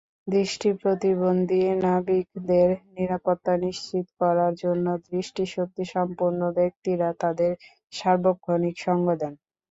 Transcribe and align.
দৃষ্টিপ্রতিবন্ধী 0.27 1.57
নাবিকদের 1.81 2.67
নিরাপত্তা 2.95 3.53
নিশ্চিত 3.65 4.05
করার 4.21 4.53
জন্য 4.63 4.85
দৃষ্টিশক্তিসম্পন্ন 5.07 6.41
ব্যক্তিরা 6.57 7.09
তাঁদের 7.21 7.51
সার্বক্ষণিক 7.93 8.75
সঙ্গ 8.85 9.05
দেন। 9.21 9.33